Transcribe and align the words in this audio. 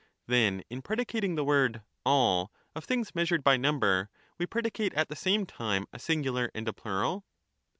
Then 0.25 0.63
in 0.67 0.81
predicating 0.81 1.35
the 1.35 1.43
word' 1.43 1.83
all 2.07 2.51
* 2.63 2.75
of 2.75 2.85
things 2.85 3.13
measured 3.13 3.43
by 3.43 3.55
number, 3.55 4.09
we 4.39 4.47
predicate 4.47 4.95
at 4.95 5.09
the 5.09 5.15
same 5.15 5.45
time 5.45 5.85
a 5.93 5.99
singular 5.99 6.49
and 6.55 6.67
a 6.67 6.73
plural 6.73 7.23